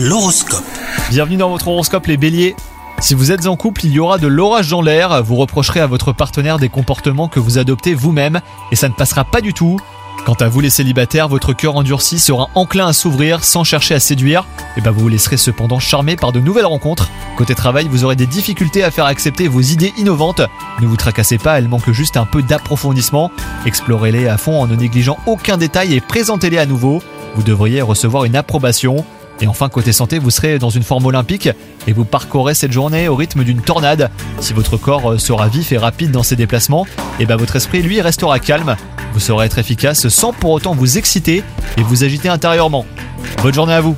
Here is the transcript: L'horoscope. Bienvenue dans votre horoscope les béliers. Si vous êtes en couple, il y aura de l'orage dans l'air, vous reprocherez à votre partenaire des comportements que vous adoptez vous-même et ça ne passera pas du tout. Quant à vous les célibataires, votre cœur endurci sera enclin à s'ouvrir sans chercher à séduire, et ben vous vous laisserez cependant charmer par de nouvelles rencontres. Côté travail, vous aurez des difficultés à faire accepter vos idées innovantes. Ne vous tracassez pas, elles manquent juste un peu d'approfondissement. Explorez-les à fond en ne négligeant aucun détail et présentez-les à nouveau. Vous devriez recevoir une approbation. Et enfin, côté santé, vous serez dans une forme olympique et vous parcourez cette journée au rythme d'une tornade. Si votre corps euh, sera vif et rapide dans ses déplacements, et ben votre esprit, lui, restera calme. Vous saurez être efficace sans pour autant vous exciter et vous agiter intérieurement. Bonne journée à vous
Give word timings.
L'horoscope. 0.00 0.62
Bienvenue 1.10 1.38
dans 1.38 1.50
votre 1.50 1.66
horoscope 1.66 2.06
les 2.06 2.16
béliers. 2.16 2.54
Si 3.00 3.14
vous 3.14 3.32
êtes 3.32 3.48
en 3.48 3.56
couple, 3.56 3.84
il 3.84 3.90
y 3.90 3.98
aura 3.98 4.18
de 4.18 4.28
l'orage 4.28 4.68
dans 4.68 4.80
l'air, 4.80 5.24
vous 5.24 5.34
reprocherez 5.34 5.80
à 5.80 5.88
votre 5.88 6.12
partenaire 6.12 6.60
des 6.60 6.68
comportements 6.68 7.26
que 7.26 7.40
vous 7.40 7.58
adoptez 7.58 7.94
vous-même 7.94 8.40
et 8.70 8.76
ça 8.76 8.88
ne 8.88 8.94
passera 8.94 9.24
pas 9.24 9.40
du 9.40 9.52
tout. 9.54 9.80
Quant 10.24 10.34
à 10.34 10.46
vous 10.46 10.60
les 10.60 10.70
célibataires, 10.70 11.26
votre 11.26 11.52
cœur 11.52 11.74
endurci 11.74 12.20
sera 12.20 12.48
enclin 12.54 12.86
à 12.86 12.92
s'ouvrir 12.92 13.42
sans 13.42 13.64
chercher 13.64 13.96
à 13.96 14.00
séduire, 14.00 14.46
et 14.76 14.80
ben 14.80 14.92
vous 14.92 15.00
vous 15.00 15.08
laisserez 15.08 15.36
cependant 15.36 15.80
charmer 15.80 16.14
par 16.14 16.30
de 16.30 16.38
nouvelles 16.38 16.66
rencontres. 16.66 17.10
Côté 17.36 17.56
travail, 17.56 17.88
vous 17.90 18.04
aurez 18.04 18.14
des 18.14 18.26
difficultés 18.26 18.84
à 18.84 18.92
faire 18.92 19.06
accepter 19.06 19.48
vos 19.48 19.62
idées 19.62 19.92
innovantes. 19.96 20.42
Ne 20.80 20.86
vous 20.86 20.96
tracassez 20.96 21.38
pas, 21.38 21.58
elles 21.58 21.68
manquent 21.68 21.90
juste 21.90 22.16
un 22.16 22.24
peu 22.24 22.42
d'approfondissement. 22.44 23.32
Explorez-les 23.66 24.28
à 24.28 24.38
fond 24.38 24.60
en 24.60 24.68
ne 24.68 24.76
négligeant 24.76 25.18
aucun 25.26 25.56
détail 25.56 25.94
et 25.94 26.00
présentez-les 26.00 26.58
à 26.58 26.66
nouveau. 26.66 27.02
Vous 27.34 27.42
devriez 27.42 27.82
recevoir 27.82 28.24
une 28.24 28.36
approbation. 28.36 29.04
Et 29.40 29.46
enfin, 29.46 29.68
côté 29.68 29.92
santé, 29.92 30.18
vous 30.18 30.30
serez 30.30 30.58
dans 30.58 30.70
une 30.70 30.82
forme 30.82 31.06
olympique 31.06 31.48
et 31.86 31.92
vous 31.92 32.04
parcourez 32.04 32.54
cette 32.54 32.72
journée 32.72 33.08
au 33.08 33.16
rythme 33.16 33.44
d'une 33.44 33.60
tornade. 33.60 34.10
Si 34.40 34.52
votre 34.52 34.76
corps 34.76 35.12
euh, 35.12 35.18
sera 35.18 35.48
vif 35.48 35.72
et 35.72 35.78
rapide 35.78 36.10
dans 36.10 36.22
ses 36.22 36.36
déplacements, 36.36 36.86
et 37.20 37.26
ben 37.26 37.36
votre 37.36 37.56
esprit, 37.56 37.82
lui, 37.82 38.00
restera 38.00 38.38
calme. 38.38 38.76
Vous 39.12 39.20
saurez 39.20 39.46
être 39.46 39.58
efficace 39.58 40.08
sans 40.08 40.32
pour 40.32 40.50
autant 40.50 40.74
vous 40.74 40.98
exciter 40.98 41.42
et 41.76 41.82
vous 41.82 42.04
agiter 42.04 42.28
intérieurement. 42.28 42.84
Bonne 43.42 43.54
journée 43.54 43.74
à 43.74 43.80
vous 43.80 43.96